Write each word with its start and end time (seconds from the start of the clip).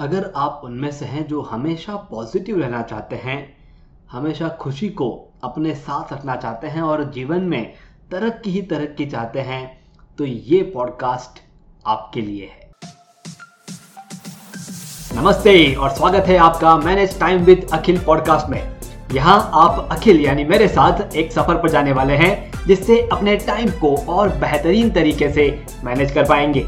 अगर 0.00 0.30
आप 0.36 0.60
उनमें 0.64 0.90
से 0.90 1.04
हैं 1.04 1.26
जो 1.28 1.40
हमेशा 1.40 1.94
पॉजिटिव 2.10 2.60
रहना 2.60 2.80
चाहते 2.82 3.16
हैं, 3.16 3.56
हमेशा 4.10 4.48
खुशी 4.60 4.88
को 4.88 5.08
अपने 5.44 5.74
साथ 5.74 6.12
रखना 6.12 6.36
चाहते 6.36 6.66
हैं 6.66 6.82
और 6.82 7.02
जीवन 7.12 7.40
में 7.40 7.74
तरक्की 8.10 8.50
ही 8.50 8.62
तरक्की 8.62 9.06
चाहते 9.06 9.40
हैं 9.40 9.60
तो 10.18 10.24
ये 10.24 10.62
पॉडकास्ट 10.74 11.42
आपके 11.86 12.20
लिए 12.20 12.46
है। 12.46 12.70
नमस्ते 15.14 15.74
और 15.74 15.90
स्वागत 15.90 16.28
है 16.28 16.36
आपका 16.38 16.76
manage 16.76 17.18
time 17.20 17.44
with 17.44 17.68
Akhil 17.72 18.04
podcast 18.04 18.50
में। 18.50 18.62
यहाँ 19.12 19.50
आप 19.54 19.88
अखिल 19.92 20.20
यानी 20.20 20.44
मेरे 20.44 20.68
साथ 20.68 21.16
एक 21.16 21.32
सफ़र 21.32 21.62
पर 21.62 21.70
जाने 21.70 21.92
वाले 21.92 22.16
हैं, 22.16 22.52
जिससे 22.66 23.00
अपने 23.12 23.36
टाइम 23.36 23.70
को 23.80 23.96
और 24.08 24.36
बेहतरीन 24.38 24.90
तरीके 24.90 25.32
से 25.32 25.64
मैनेज 25.84 26.12
कर 26.12 26.28
पाएँगे। 26.28 26.66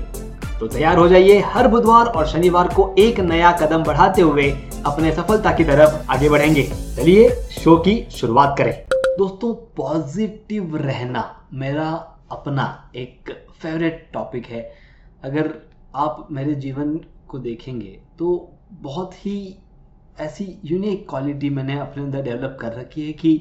तो 0.62 0.66
तैयार 0.68 0.98
हो 0.98 1.06
जाइए 1.08 1.38
हर 1.44 1.66
बुधवार 1.68 2.06
और 2.06 2.26
शनिवार 2.26 2.68
को 2.74 2.84
एक 2.98 3.18
नया 3.20 3.50
कदम 3.52 3.84
बढ़ाते 3.84 4.22
हुए 4.22 4.50
अपने 4.86 5.12
सफलता 5.12 5.52
की 5.52 5.64
तरफ़ 5.64 6.10
आगे 6.10 6.28
बढ़ेंगे। 6.28 6.62
चलिए 6.96 7.28
शो 7.52 7.76
की 7.76 7.94
शुरुआत 8.10 8.54
करें। 8.58 8.72
दोस्तों 9.18 9.52
पॉजिटिव 9.76 10.76
रहना 10.76 11.24
मेरा 11.52 11.88
अपना 12.32 12.66
एक 12.96 13.32
फेवरेट 13.62 14.08
टॉपिक 14.12 14.46
है। 14.46 14.62
अगर 15.24 15.52
आप 15.96 16.28
मेरे 16.30 16.54
जीवन 16.56 16.96
को 17.28 17.38
देखेंगे 17.40 17.98
तो 18.18 18.50
बहुत 18.82 19.14
ही 19.26 19.36
ऐसी 20.20 20.46
यूनिक 20.64 21.08
क्वालिटी 21.08 21.50
मैंने 21.50 21.78
अपने 21.80 22.02
अंदर 22.02 22.22
डेवलप 22.22 22.56
कर 22.60 22.72
रखी 22.72 23.06
है 23.06 23.12
कि 23.12 23.40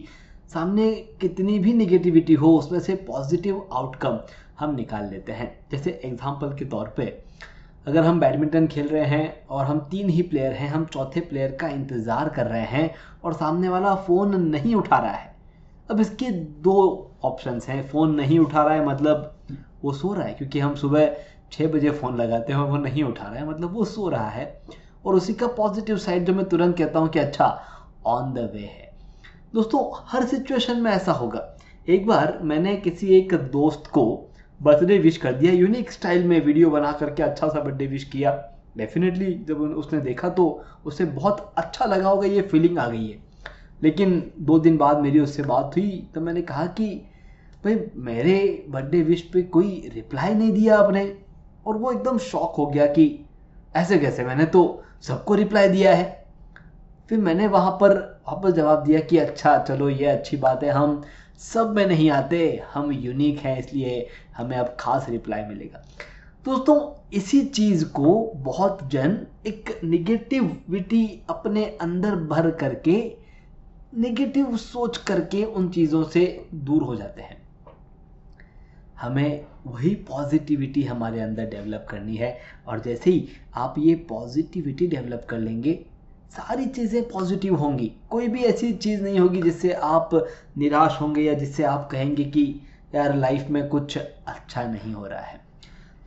सामने 0.53 0.91
कितनी 1.21 1.59
भी 1.59 1.73
निगेटिविटी 1.73 2.33
हो, 2.33 2.57
उसमें 2.57 2.79
से 2.79 2.95
पॉजिटिव 2.95 3.67
आउटकम 3.73 4.19
हम 4.61 4.75
निकाल 4.75 5.09
लेते 5.09 5.31
हैं। 5.31 5.51
जैसे 5.71 5.99
एग्ज़ाम्पल 6.05 6.53
के 6.55 6.65
तौर 6.67 6.93
पे, 6.97 7.05
अगर 7.87 8.03
हम 8.03 8.19
बैडमिंटन 8.19 8.67
खेल 8.67 8.87
रहे 8.87 9.05
हैं 9.07 9.47
और 9.47 9.65
हम 9.65 9.79
तीन 9.91 10.09
ही 10.09 10.21
प्लेयर 10.23 10.53
हैं, 10.53 10.69
हम 10.69 10.85
चौथे 10.85 11.19
प्लेयर 11.21 11.57
का 11.61 11.67
इंतज़ार 11.69 12.29
कर 12.29 12.47
रहे 12.47 12.65
हैं 12.67 12.93
और 13.23 13.33
सामने 13.33 13.69
वाला 13.69 13.95
फ़ोन 13.97 14.35
नहीं 14.41 14.75
उठा 14.75 14.97
रहा 14.97 15.11
है, 15.11 15.33
अब 15.89 15.99
इसके 15.99 16.29
दो 16.61 16.75
ऑप्शंस 17.23 17.67
हैं। 17.69 17.81
फ़ोन 17.89 18.15
नहीं 18.15 18.39
उठा 18.39 18.63
रहा 18.63 18.73
है 18.73 18.85
मतलब 18.85 19.33
वो 19.83 19.93
सो 19.93 20.13
रहा 20.13 20.25
है, 20.25 20.33
क्योंकि 20.33 20.59
हम 20.59 20.75
सुबह 20.75 21.15
छः 21.51 21.71
बजे 21.71 21.89
फ़ोन 21.91 22.15
लगाते 22.17 22.53
हैं 22.53 22.59
वो 22.61 22.77
नहीं 22.77 23.03
उठा 23.03 23.23
रहा 23.23 23.35
है 23.35 23.47
मतलब 23.49 23.73
वो 23.73 23.85
सो 23.85 24.07
रहा 24.09 24.29
है। 24.29 24.45
और 25.05 25.15
उसी 25.15 25.33
का 25.33 25.47
पॉजिटिव 25.47 25.97
साइड 25.97 26.25
जो 26.25 26.33
मैं 26.33 26.47
तुरंत 26.49 26.77
कहता 26.77 26.99
हूँ 26.99 27.09
कि 27.09 27.19
अच्छा 27.19 27.45
ऑन 28.07 28.33
द 28.33 28.49
वे 28.53 28.59
है। 28.61 28.89
दोस्तों, 29.53 29.79
हर 30.07 30.25
सिचुएशन 30.25 30.81
में 30.81 30.91
ऐसा 30.91 31.11
होगा। 31.13 31.47
एक 31.87 32.05
बार 32.07 32.37
मैंने 32.43 32.75
किसी 32.77 33.07
एक 33.15 33.33
दोस्त 33.51 33.87
को 33.87 34.03
बर्थडे 34.61 34.97
विश 34.97 35.17
कर 35.17 35.33
दिया। 35.33 35.53
यूनिक 35.53 35.91
स्टाइल 35.91 36.23
में 36.23 36.45
वीडियो 36.45 36.69
बना 36.69 36.91
करके 36.91 37.23
अच्छा 37.23 37.47
सा 37.47 37.59
बर्थडे 37.59 37.87
विश 37.87 38.03
किया। 38.03 38.51
डेफिनेटली 38.77 39.33
जब 39.47 39.61
उसने 39.61 39.99
देखा 39.99 40.29
तो 40.29 40.63
उसे 40.85 41.05
बहुत 41.05 41.53
अच्छा 41.57 41.85
लगा 41.85 42.09
होगा, 42.09 42.27
ये 42.27 42.41
फीलिंग 42.41 42.79
आ 42.79 42.89
गई 42.89 43.07
है। 43.07 43.19
लेकिन 43.83 44.31
दो 44.39 44.59
दिन 44.59 44.77
बाद 44.77 44.97
मेरी 44.97 45.19
उससे 45.19 45.43
बात 45.43 45.71
हुई 45.77 46.09
तो 46.15 46.21
मैंने 46.21 46.41
कहा 46.41 46.65
कि, 46.65 47.05
भाई, 47.65 47.79
मेरे 47.95 48.65
बर्थडे 48.69 49.01
विश 49.01 49.21
पे 49.21 49.41
कोई 49.41 49.91
रिप्लाई 49.95 50.33
नहीं 50.33 50.51
दिया 50.51 50.77
आपने। 50.77 51.17
और 51.65 51.77
वो 51.77 51.91
एकदम 51.91 52.17
शॉक 52.17 52.55
हो 52.57 52.65
गया 52.65 52.85
कि, 52.85 53.25
ऐसे 53.75 53.97
कैसे? 53.97 54.23
मैंने 54.23 54.45
तो 54.45 54.83
सबको 55.01 55.35
रिप्लाई 55.35 55.69
दिया 55.69 55.95
है। 55.95 56.25
फिर 57.09 57.19
मैंने 57.19 57.47
वहाँ 57.47 57.71
पर 57.71 58.21
वापस 58.27 58.51
जवाब 58.51 58.83
दिया 58.83 58.99
कि 58.99 59.17
अच्छा 59.17 59.57
चलो, 59.57 59.89
ये 59.89 60.05
अच्छी 60.05 60.37
बात 60.37 60.63
है, 60.63 60.69
हम 60.69 61.01
सब 61.41 61.73
में 61.75 61.85
नहीं 61.87 62.09
आते, 62.11 62.61
हम 62.73 62.91
यूनिक 62.91 63.39
हैं, 63.39 63.57
इसलिए 63.59 64.07
हमें 64.37 64.57
अब 64.57 64.75
खास 64.79 65.09
रिप्लाई 65.09 65.43
मिलेगा। 65.43 65.83
दोस्तों, 66.45 66.75
इसी 67.13 67.41
चीज़ 67.45 67.85
को 67.85 68.31
बहुत 68.35 68.79
जन 68.91 69.17
एक 69.47 69.79
निगेटिविटी 69.83 71.05
अपने 71.29 71.65
अंदर 71.81 72.15
भर 72.25 72.49
करके 72.51 72.95
निगेटिव 73.97 74.55
सोच 74.57 74.97
करके 74.97 75.43
उन 75.43 75.69
चीज़ों 75.69 76.03
से 76.03 76.25
दूर 76.53 76.83
हो 76.83 76.95
जाते 76.95 77.21
हैं। 77.21 77.39
हमें 79.01 79.45
वही 79.65 79.93
पॉजिटिविटी 80.07 80.83
हमारे 80.83 81.19
अंदर 81.21 81.45
डेवलप 81.45 81.85
करनी 81.89 82.15
है, 82.15 82.37
और 82.67 82.79
जैसे 82.79 83.11
ही 83.11 83.27
आप 83.55 83.75
ये 83.77 83.95
पॉजिटिविटी 84.09 84.87
डेवलप 84.87 85.25
कर 85.29 85.37
लेंगे 85.37 85.79
सारी 86.31 86.65
चीज़ें 86.65 87.01
पॉजिटिव 87.09 87.55
होंगी। 87.55 87.91
कोई 88.09 88.27
भी 88.27 88.43
ऐसी 88.43 88.71
चीज़ 88.73 89.01
नहीं 89.01 89.19
होगी 89.19 89.41
जिससे 89.41 89.71
आप 89.73 90.09
निराश 90.57 90.97
होंगे 91.01 91.21
या 91.21 91.33
जिससे 91.33 91.63
आप 91.63 91.89
कहेंगे 91.91 92.23
कि 92.23 92.43
यार 92.95 93.15
लाइफ 93.15 93.49
में 93.49 93.67
कुछ 93.69 93.97
अच्छा 93.97 94.63
नहीं 94.63 94.93
हो 94.93 95.05
रहा 95.07 95.21
है। 95.21 95.39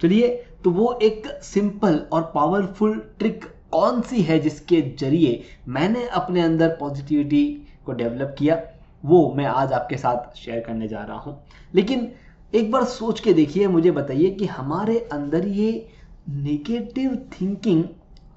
चलिए 0.00 0.28
तो 0.64 0.70
वो 0.70 0.92
एक 1.02 1.26
सिंपल 1.42 1.98
और 2.12 2.22
पावरफुल 2.34 2.98
ट्रिक 3.18 3.44
कौन 3.70 4.00
सी 4.00 4.22
है 4.22 4.38
जिसके 4.38 4.80
ज़रिए 5.00 5.42
मैंने 5.68 6.06
अपने 6.08 6.40
अंदर 6.40 6.68
पॉजिटिविटी 6.68 7.44
को 7.86 7.92
डेवलप 7.92 8.34
किया? 8.38 8.60
वो 9.04 9.32
मैं 9.36 9.44
आज 9.44 9.72
आपके 9.72 9.96
साथ 9.96 10.36
शेयर 10.36 10.60
करने 10.60 10.88
जा 10.88 11.02
रहा 11.02 11.16
हूँ। 11.16 11.40
लेकिन 11.74 12.12
एक 12.52 12.70
बार 12.70 12.84
सोच 12.84 13.20
के 13.20 13.32
देखिए, 13.32 13.66
मुझे 13.68 13.90
बताइए 13.90 14.30
कि 14.30 14.46
हमारे 14.46 14.98
अंदर 15.12 15.46
ये 15.46 15.88
नेगेटिव 16.28 17.16
थिंकिंग 17.32 17.84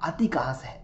आती 0.02 0.26
कहाँ 0.26 0.54
से 0.54 0.68
है? 0.68 0.77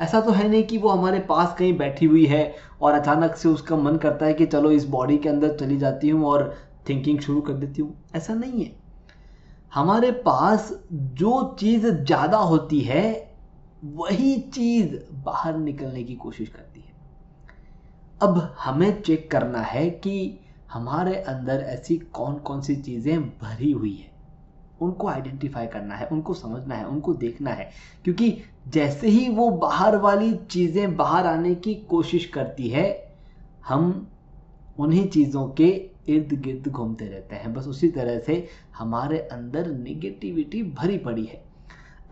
ऐसा 0.00 0.20
तो 0.20 0.30
है 0.30 0.48
नहीं 0.48 0.64
कि 0.64 0.78
वो 0.78 0.88
हमारे 0.88 1.18
पास 1.20 1.54
कहीं 1.58 1.76
बैठी 1.78 2.06
हुई 2.06 2.26
है 2.26 2.54
और 2.80 2.92
अचानक 2.92 3.34
से 3.34 3.48
उसका 3.48 3.76
मन 3.76 3.96
करता 3.96 4.26
है 4.26 4.34
कि 4.34 4.46
चलो 4.46 4.70
इस 4.70 4.84
बॉडी 4.84 5.18
के 5.18 5.28
अंदर 5.28 5.56
चली 5.56 5.76
जाती 5.76 6.08
हूँ 6.08 6.26
और 6.26 6.54
थिंकिंग 6.88 7.20
शुरू 7.20 7.40
कर 7.40 7.52
देती 7.52 7.82
हूँ। 7.82 8.04
ऐसा 8.16 8.34
नहीं 8.34 8.64
है। 8.64 8.76
हमारे 9.74 10.10
पास 10.10 10.82
जो 10.92 11.56
चीज़ 11.60 11.86
ज़्यादा 11.86 12.36
होती 12.36 12.80
है, 12.80 13.34
वही 13.84 14.40
चीज़ 14.40 14.96
बाहर 15.12 15.56
निकलने 15.56 16.04
की 16.04 16.14
कोशिश 16.14 16.48
करती 16.48 16.80
है। 16.80 16.94
अब 18.20 18.54
हमें 18.58 19.02
चेक 19.02 19.30
करना 19.30 19.60
है 19.60 19.90
कि 19.90 20.40
हमारे 20.72 21.16
अंदर 21.16 21.60
ऐसी 21.60 21.96
कौन 21.96 22.34
कौन 22.34 22.60
सी 22.60 22.76
चीज़ें 22.76 23.28
भरी 23.28 23.72
हुई 23.72 23.94
है। 23.94 24.12
उनको 24.80 25.08
आइडेंटिफाई 25.08 25.66
करना 25.66 25.94
है, 25.94 26.06
उनको 26.06 26.34
समझना 26.34 26.74
है, 26.74 26.86
उनको 26.86 27.14
देखना 27.14 27.50
है, 27.50 27.70
क्योंकि 28.04 28.42
जैसे 28.66 29.08
ही 29.08 29.28
वो 29.28 29.50
बाहर 29.50 29.96
वाली 29.96 30.32
चीज़ें 30.50 30.96
बाहर 30.96 31.26
आने 31.26 31.54
की 31.54 31.74
कोशिश 31.74 32.24
करती 32.26 32.68
है, 32.68 33.14
हम 33.68 34.08
उन्हीं 34.78 35.08
चीज़ों 35.08 35.48
के 35.48 35.68
इर्द 36.08 36.32
गिर्द 36.32 36.68
घूमते 36.68 37.04
रहते 37.04 37.36
हैं। 37.36 37.54
बस 37.54 37.66
उसी 37.66 37.88
तरह 37.88 38.18
से 38.18 38.48
हमारे 38.78 39.18
अंदर 39.18 39.66
निगेटिविटी 39.66 40.62
भरी 40.62 40.98
पड़ी 40.98 41.24
है। 41.24 41.44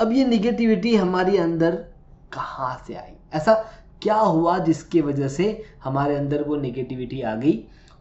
अब 0.00 0.12
ये 0.12 0.24
निगेटिविटी 0.24 0.96
हमारे 0.96 1.38
अंदर 1.38 1.74
कहाँ 2.32 2.84
से 2.86 2.94
आई? 2.94 3.12
ऐसा 3.34 3.54
क्या 4.02 4.14
हुआ 4.14 4.58
जिसके 4.58 5.00
वजह 5.00 5.28
से 5.28 5.64
हमारे 5.84 6.16
अंदर 6.16 6.42
वो 6.42 6.56
निगेटिविटी 6.56 7.20
आ 7.20 7.34
गई? 7.34 7.52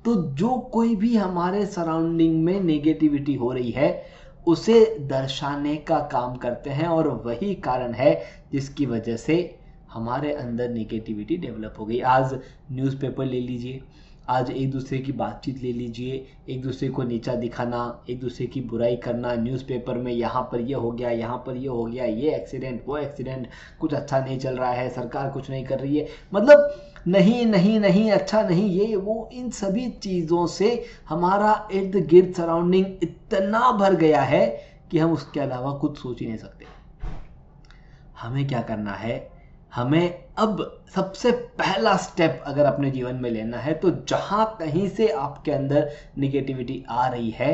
तो 0.06 0.16
जो 0.16 0.58
कोई 0.74 0.96
भी 0.96 1.16
हमारे 1.16 1.66
सराउंडिंग 1.66 2.44
में 2.44 2.62
नेगेटिविटी 2.62 3.36
हो 3.36 3.52
रही 3.52 3.72
है 3.72 4.06
उसे 4.48 4.98
दर्शाने 5.00 5.76
का 5.76 6.00
काम 6.12 6.36
करते 6.36 6.70
हैं 6.70 6.88
और 6.88 7.08
वही 7.26 7.54
कारण 7.56 7.94
है 7.94 8.24
जिसकी 8.52 8.86
वजह 8.86 9.18
से 9.18 9.60
हमारे 9.92 10.34
अंदर 10.34 10.70
निगेटिविटी 10.70 11.38
डेवलप 11.38 11.76
हो 11.80 11.86
गई। 11.86 12.00
आज 12.00 12.40
न्यूज़पेपर 12.72 13.26
ले 13.26 13.40
लीजिए। 13.40 13.82
आज 14.30 14.52
एक 14.52 14.72
दूसरे 14.72 14.98
की 14.98 15.12
बातचीत 15.12 15.64
ले 15.64 15.74
लीजिए, 15.74 16.28
एक 16.50 16.62
दूसरे 16.62 16.90
को 16.90 17.04
नीचा 17.04 17.36
दिखाना, 17.36 18.04
एक 18.10 18.20
दूसरे 18.20 18.46
की 18.48 18.62
बुराई 18.62 18.96
करना 18.96 19.34
न्यूज़पेपर 19.34 19.98
में 19.98 20.12
यहाँ 20.12 20.50
पर 20.52 20.62
ये 20.62 20.74
हो 20.74 20.92
गया, 20.92 21.10
यहाँ 21.10 21.38
पर 21.38 21.58
ये 21.58 21.68
हो 21.68 21.86
गया, 21.86 22.06
ये 22.06 22.36
एक्सीडेंट 22.36 22.84
वो 22.88 22.98
एक्सीडेंट 22.98 23.48
कुछ 23.80 23.94
अच्छा 23.94 24.20
नहीं 24.20 24.40
चल 24.40 24.58
रहा 24.58 24.72
है, 24.72 24.90
सरकार 24.90 25.30
कुछ 25.30 25.50
नहीं 25.50 25.66
कर 25.66 25.80
रही 25.80 25.98
है। 25.98 26.08
मतलब 26.34 26.76
नहीं 27.08 27.46
नहीं 27.46 27.80
नहीं 27.80 28.12
अच्छा 28.12 28.42
नहीं, 28.42 28.70
ये, 28.70 28.96
वो, 28.96 29.30
इन 29.34 29.50
सभी 29.50 29.90
चीज़ों 29.90 30.48
से 30.48 30.86
हमारा 31.10 31.70
इर्द 31.72 31.96
गिर्द 31.96 32.34
सराउंडिंग 32.34 32.86
इतना 32.86 33.72
भर 33.72 33.96
गया 33.96 34.22
है 34.22 34.46
कि 34.92 35.00
हम 35.00 35.12
उसके 35.12 35.40
अलावा 35.40 35.72
कुछ 35.72 35.98
सोच 35.98 36.20
ही 36.20 36.28
नहीं 36.28 36.38
सकते। 36.38 36.66
हमें 38.20 38.48
क्या 38.48 38.62
करना 38.62 38.94
है? 38.94 39.33
हमें 39.74 40.24
अब 40.38 40.60
सबसे 40.96 41.32
पहला 41.32 41.96
स्टेप 41.98 42.44
अगर 42.48 42.66
अपने 42.66 42.92
जीवन 42.92 43.16
में 43.16 43.30
लेना 43.32 43.58
है 43.58 43.74
तो 43.74 43.90
जहाँ 44.10 44.46
कहीं 44.60 44.88
से 44.90 45.08
आपके 45.10 45.52
अंदर 45.52 45.90
निगेटिविटी 46.18 46.84
आ 46.90 47.08
रही 47.08 47.30
है, 47.32 47.54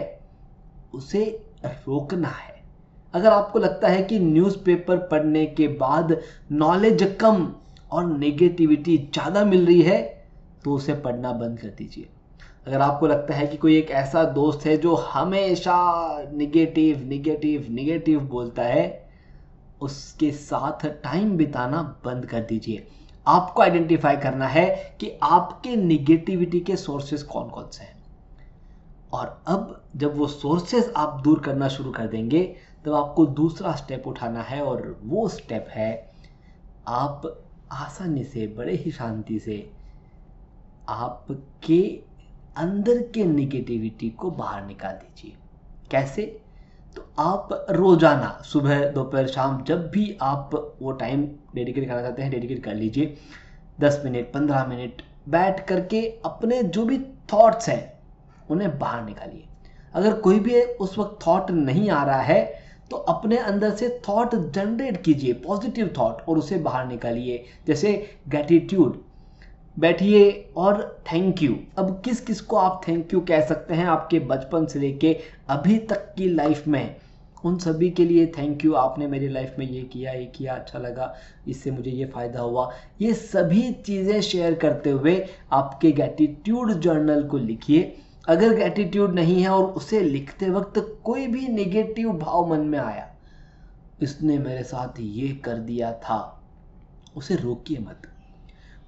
उसे 0.93 1.23
रोकना 1.65 2.27
है। 2.29 2.57
अगर 3.13 3.29
आपको 3.29 3.59
लगता 3.59 3.87
है 3.87 4.03
कि 4.03 4.19
न्यूज़पेपर 4.19 4.97
पढ़ने 5.07 5.45
के 5.47 5.67
बाद 5.77 6.15
नॉलेज 6.53 7.03
कम 7.21 7.47
और 7.91 8.05
नेगेटिविटी 8.07 8.97
ज़्यादा 8.97 9.45
मिल 9.45 9.65
रही 9.65 9.81
है 9.81 10.01
तो 10.65 10.73
उसे 10.73 10.93
पढ़ना 10.95 11.31
बंद 11.33 11.59
कर 11.59 11.67
दीजिए। 11.69 12.09
अगर 12.67 12.81
आपको 12.81 13.07
लगता 13.07 13.33
है 13.33 13.47
कि 13.47 13.57
कोई 13.57 13.77
एक 13.77 13.91
ऐसा 13.91 14.23
दोस्त 14.23 14.65
है 14.65 14.77
जो 14.77 14.95
हमेशा 14.95 15.75
निगेटिव 16.33 17.03
निगेटिव 17.07 17.67
निगेटिव 17.69 18.19
बोलता 18.21 18.63
है 18.63 18.87
उसके 19.81 20.31
साथ 20.31 20.85
टाइम 20.85 21.37
बिताना 21.37 22.01
बंद 22.05 22.25
कर 22.25 22.41
दीजिए। 22.41 22.87
आपको 23.27 23.61
आइडेंटिफाई 23.61 24.17
करना 24.17 24.47
है 24.47 24.97
कि 24.99 25.19
आपके 25.23 25.75
निगेटिविटी 25.75 26.59
के 26.59 26.75
सोर्सेस 26.75 27.23
कौन 27.23 27.49
कौन 27.49 27.69
से 27.69 27.83
हैं। 27.83 27.99
और 29.13 29.43
अब 29.47 29.83
जब 29.95 30.17
वो 30.17 30.27
सोर्सेस 30.27 30.93
आप 30.97 31.21
दूर 31.23 31.39
करना 31.39 31.67
शुरू 31.67 31.91
कर 31.91 32.07
देंगे, 32.07 32.55
तब 32.85 32.93
आपको 32.93 33.25
दूसरा 33.25 33.75
स्टेप 33.75 34.07
उठाना 34.07 34.41
है 34.41 34.61
और 34.61 34.99
वो 35.03 35.27
स्टेप 35.27 35.67
है, 35.69 36.11
आप 36.87 37.43
आसानी 37.71 38.23
से, 38.23 38.47
बड़े 38.47 38.75
ही 38.75 38.91
शांति 38.91 39.39
से 39.39 39.71
आपके 40.89 42.03
अंदर 42.57 43.01
के 43.01 43.23
निगेटिविटी 43.25 44.09
को 44.09 44.31
बाहर 44.31 44.65
निकाल 44.65 44.93
दीजिए। 44.93 45.37
कैसे? 45.91 46.41
तो 46.99 47.21
आप 47.21 47.49
रोज़ाना, 47.71 48.29
सुबह, 48.43 48.83
दोपहर, 48.91 49.27
शाम, 49.27 49.61
जब 49.63 49.85
भी 49.89 50.17
आप 50.21 50.49
वो 50.81 50.91
टाइम 50.93 51.21
डेडिकेट 51.55 51.87
करना 51.87 52.01
चाहते 52.01 52.21
हैं 52.21 52.31
डेडिकेट 52.31 52.63
कर 52.63 52.73
लीजिए। 52.75 53.17
दस 53.79 54.01
मिनट, 54.05 54.31
पंद्रह 54.33 54.65
मिनट, 54.65 55.01
बैठ 55.29 55.65
करके 55.67 56.01
अपने 56.25 56.61
जो 56.63 56.85
भी 56.85 56.97
थॉट्स 57.33 57.69
हैं, 57.69 57.93
उन्हें 58.49 58.77
बाहर 58.79 59.03
निकालिए। 59.05 59.45
अगर 59.93 60.13
कोई 60.19 60.39
भी 60.39 60.61
उस 60.61 60.97
वक्त 60.99 61.19
थॉट 61.27 61.51
नहीं 61.51 61.89
आ 61.89 62.03
रहा 62.03 62.21
है 62.21 62.43
तो 62.91 62.97
अपने 63.09 63.37
अंदर 63.37 63.71
से 63.71 63.89
थॉट 64.09 64.35
जनरेट 64.53 65.01
कीजिए 65.03 65.33
पॉजिटिव 65.41 65.93
थॉट 65.97 66.21
और 66.21 66.37
उसे 66.37 66.57
बाहर 66.59 66.87
निकालिए। 66.87 67.43
जैसे 67.67 67.93
ग्रेटिट्यूड 68.29 69.01
बैठिए 69.77 70.31
और 70.57 70.81
थैंक 71.11 71.41
यू 71.43 71.57
अब 71.77 72.01
किस 72.05 72.19
किस 72.21 72.41
को 72.41 72.55
आप 72.57 72.81
थैंक 72.87 73.13
यू 73.13 73.19
कह 73.21 73.45
सकते 73.45 73.73
हैं 73.73 73.85
आपके 73.85 74.19
बचपन 74.21 74.65
से 74.65 74.79
लेके 74.79 75.13
अभी 75.49 75.77
तक 75.79 76.13
की 76.17 76.27
लाइफ 76.29 76.67
में? 76.67 76.95
उन 77.43 77.57
सभी 77.57 77.89
के 77.89 78.05
लिए 78.05 78.25
थैंक 78.37 78.65
यू 78.65 78.73
आपने 78.73 79.07
मेरी 79.07 79.27
लाइफ 79.27 79.55
में 79.59 79.65
ये 79.65 79.81
किया 79.83 80.11
ये 80.11 80.25
किया 80.27 80.55
अच्छा 80.55 80.79
लगा। 80.79 81.13
इससे 81.47 81.71
मुझे 81.71 81.91
ये 81.91 82.05
फ़ायदा 82.05 82.41
हुआ। 82.41 82.69
ये 83.01 83.13
सभी 83.13 83.71
चीज़ें 83.75 84.19
शेयर 84.21 84.55
करते 84.55 84.89
हुए 84.89 85.15
आपके 85.51 85.91
गैटिट्यूड 85.91 86.73
जर्नल 86.73 87.23
को 87.23 87.37
लिखिए। 87.37 87.95
अगर 88.27 88.55
ग्रेटिट्यूड 88.55 89.13
नहीं 89.13 89.41
है 89.41 89.49
और 89.49 89.63
उसे 89.71 89.99
लिखते 90.01 90.49
वक्त 90.49 90.79
कोई 91.03 91.27
भी 91.27 91.47
नेगेटिव 91.47 92.11
भाव 92.13 92.49
मन 92.49 92.65
में 92.67 92.79
आया, 92.79 93.09
इसने 94.01 94.37
मेरे 94.37 94.63
साथ 94.63 94.99
ये 94.99 95.27
कर 95.45 95.57
दिया 95.59 95.91
था। 95.93 96.21
उसे 97.15 97.35
रोकिए 97.35 97.79
मत। 97.79 98.01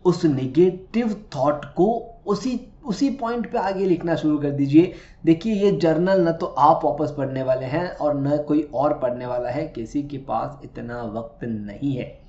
उस 0.06 0.25
नेगेटिव 0.25 1.25
थॉट 1.36 1.65
को 1.65 2.07
उसी 2.25 2.68
उसी 2.86 3.09
पॉइंट 3.09 3.51
पे 3.51 3.57
आगे 3.57 3.86
लिखना 3.86 4.15
शुरू 4.15 4.38
कर 4.38 4.50
दीजिए। 4.50 4.94
देखिए, 5.25 5.53
ये 5.53 5.71
जर्नल 5.71 6.27
न 6.30 6.31
तो 6.31 6.45
आप 6.45 6.86
वापस 6.86 7.13
पढ़ने 7.18 7.44
वाले 7.44 7.65
हैं 7.65 7.89
और 7.89 8.21
न 8.21 8.38
कोई 8.38 8.62
और 8.74 8.94
पढ़ने 9.00 9.25
वाला 9.25 9.50
है। 9.50 9.68
किसी 9.68 10.03
के 10.03 10.18
पास 10.18 10.59
इतना 10.63 11.03
वक्त 11.03 11.44
नहीं 11.44 11.95
है। 11.95 12.19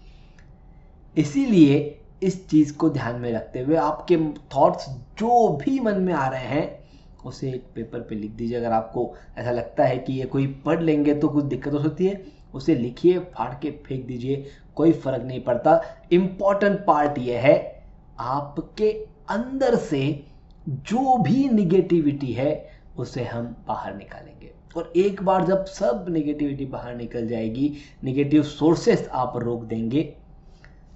इसीलिए 1.18 1.98
इस 2.22 2.48
चीज़ 2.48 2.74
को 2.76 2.90
ध्यान 2.90 3.20
में 3.20 3.32
रखते 3.32 3.60
हुए 3.60 3.76
आपके 3.76 4.16
थॉट्स 4.56 4.88
जो 4.90 5.48
भी 5.48 5.80
मन 5.80 5.94
में 5.94 6.14
आ 6.14 6.28
रहे 6.28 6.46
हैं, 6.46 6.78
उसे 7.24 7.48
एक 7.48 7.64
पेपर 7.74 8.00
पे 8.00 8.14
लिख 8.14 8.30
दीजिए। 8.30 8.56
अगर 8.56 8.72
आपको 8.72 9.14
ऐसा 9.38 9.50
लगता 9.50 9.84
है 9.84 9.98
कि 9.98 10.12
ये 10.12 10.24
कोई 10.24 10.46
पढ़ 10.46 10.82
लेंगे 10.82 11.14
तो 11.14 11.28
कुछ 11.28 11.44
दिक्कत 11.44 11.72
हो 11.72 11.78
सकती 11.78 12.06
है, 12.06 12.24
उसे 12.54 12.74
लिखिए, 12.74 13.18
फाड़ 13.18 13.54
के 13.54 13.70
फेंक 13.70 14.06
दीजिए। 14.06 14.44
कोई 14.74 14.92
फ़र्क 14.92 15.22
नहीं 15.22 15.40
पड़ता। 15.40 15.80
इंपॉर्टेंट 16.12 16.84
पार्ट 16.86 17.18
यह 17.18 17.40
है, 17.40 17.84
आपके 18.18 19.06
अंदर 19.30 19.76
से 19.76 20.24
जो 20.68 21.18
भी 21.18 21.48
निगेटिविटी 21.48 22.32
है, 22.32 22.70
उसे 22.96 23.24
हम 23.24 23.64
बाहर 23.68 23.96
निकालेंगे। 23.96 24.50
और 24.76 24.92
एक 24.96 25.22
बार 25.22 25.46
जब 25.46 25.64
सब 25.64 26.06
निगेटिविटी 26.08 26.66
बाहर 26.66 26.94
निकल 26.94 27.28
जाएगी 27.28 27.74
निगेटिव 28.04 28.42
सोर्सेस 28.42 29.08
आप 29.12 29.36
रोक 29.36 29.62
देंगे, 29.62 30.16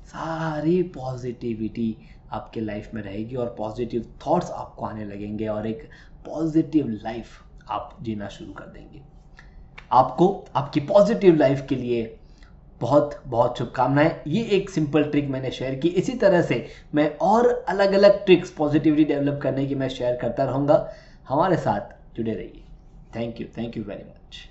सारी 0.05 0.83
पॉजिटिविटी 0.83 1.97
आपके 2.31 2.61
लाइफ 2.61 2.95
में 2.95 3.03
रहेगी 3.03 3.37
और 3.37 3.55
पॉजिटिव 3.59 4.15
थॉट्स 4.27 4.51
आपको 4.51 4.87
आने 4.87 5.05
लगेंगे 5.05 5.47
और 5.47 5.67
एक 5.67 5.89
पॉजिटिव 6.27 6.89
लाइफ 6.89 7.27
आप 7.71 7.97
जीना 8.03 8.29
शुरू 8.29 8.53
कर 8.53 8.65
देंगे। 8.65 9.03
आपको, 9.93 10.45
आपकी 10.55 10.81
पॉजिटिव 10.81 11.37
लाइफ 11.37 11.67
के 11.69 11.75
लिए 11.75 12.16
बहुत 12.81 13.21
बहुत 13.27 13.59
शुभकामनाएँ। 13.59 14.11
ये 14.27 14.43
एक 14.53 14.71
सिंपल 14.71 15.03
ट्रिक 15.03 15.29
मैंने 15.31 15.51
शेयर 15.51 15.75
की। 15.75 15.89
इसी 15.89 16.13
तरह 16.15 16.43
से 16.43 16.67
मैं 16.95 17.11
और 17.23 17.49
अलग 17.69 17.93
अलग 17.93 18.25
ट्रिक्स 18.27 18.51
पॉजिटिविटी 18.51 19.05
डेवलप 19.05 19.41
करने 19.43 19.67
की 19.67 19.75
मैं 19.75 19.89
शेयर 19.89 20.17
करता 20.17 20.45
रहूँगा। 20.45 20.77
हमारे 21.29 21.57
साथ 21.57 22.17
जुड़े 22.17 22.33
रहिए। 22.33 22.63
Thank 23.17 23.41
you 23.41 23.47
thank 23.59 23.77
you 23.77 23.85
very 23.85 24.05
much 24.05 24.45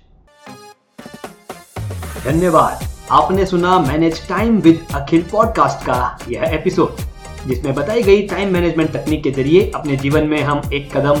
धन्यवाद। 2.24 2.84
आपने 3.12 3.44
सुना 3.46 3.78
manage 3.80 4.28
time 4.28 4.58
with 4.60 4.86
Akhil 4.94 5.22
podcast 5.22 5.86
का 5.86 6.18
यह 6.28 6.54
एपिसोड 6.54 6.96
जिसमें 7.46 7.74
बताई 7.74 8.02
गई 8.02 8.26
टाइम 8.28 8.52
मैनेजमेंट 8.52 8.92
तकनीक 8.92 9.22
के 9.22 9.30
ज़रिए 9.30 9.70
अपने 9.74 9.96
जीवन 9.96 10.26
में 10.26 10.40
हम 10.42 10.62
एक 10.74 10.96
कदम 10.96 11.20